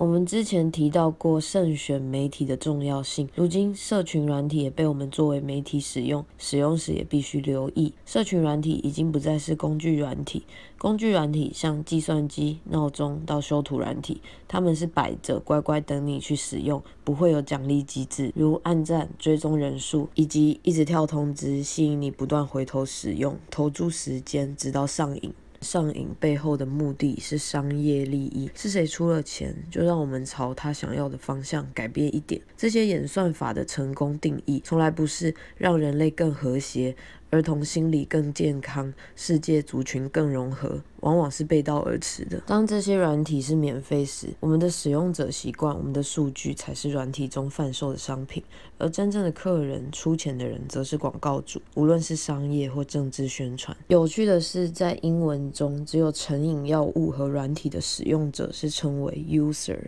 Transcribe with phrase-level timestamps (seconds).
[0.00, 7.92] 我们之前提到过慎选媒体的重要性，如今社群软体也被我们作为媒体使用，使用时也必须留意。
[8.06, 10.44] 社群软体已经不再是工具软体，
[10.78, 25.34] 工具软体像计算机、闹钟到修图软体，他们是摆着乖乖等你去使用，不会有奖励机制，如按赞、追踪人数以及一直跳通知，吸引你不断回头使用，投注时间直到上瘾。
[25.60, 32.40] 上瘾背后的目的是商业利益，是谁出了钱，就让我们朝他想要的方向改变一点。
[32.56, 36.96] 这些演算法的成功定义，从来不是让人类更和谐。
[37.30, 42.42] 儿童心理更健康，世界族群更融合，往往是背道而驰的。
[42.44, 48.42] 当这些软体是免费时，我们的使用者习惯，我们的数据才是软体中贩售的商品，
[48.78, 53.76] 而真正的客人、出钱的人则是广告主，无论是商业或政治宣传。
[53.86, 59.78] 有趣的是，在英文中，只有成瘾药物和软体的使用者是称为 user。